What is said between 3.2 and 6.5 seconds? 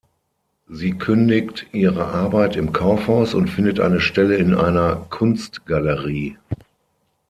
und findet eine Stelle in einer Kunstgalerie.